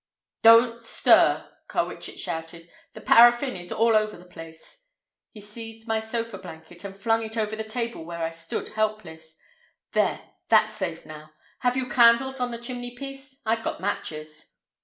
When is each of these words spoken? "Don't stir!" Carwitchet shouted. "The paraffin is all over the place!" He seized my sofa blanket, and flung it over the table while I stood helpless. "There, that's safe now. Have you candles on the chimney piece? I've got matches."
"Don't 0.41 0.81
stir!" 0.81 1.47
Carwitchet 1.67 2.17
shouted. 2.19 2.67
"The 2.95 3.01
paraffin 3.01 3.55
is 3.55 3.71
all 3.71 3.95
over 3.95 4.17
the 4.17 4.25
place!" 4.25 4.85
He 5.29 5.41
seized 5.41 5.87
my 5.87 5.99
sofa 5.99 6.39
blanket, 6.39 6.83
and 6.83 6.97
flung 6.99 7.23
it 7.23 7.37
over 7.37 7.55
the 7.55 7.63
table 7.63 8.03
while 8.03 8.23
I 8.23 8.31
stood 8.31 8.69
helpless. 8.69 9.37
"There, 9.91 10.27
that's 10.49 10.73
safe 10.73 11.05
now. 11.05 11.33
Have 11.59 11.77
you 11.77 11.87
candles 11.87 12.39
on 12.39 12.49
the 12.49 12.57
chimney 12.57 12.95
piece? 12.95 13.41
I've 13.45 13.61
got 13.61 13.79
matches." 13.79 14.55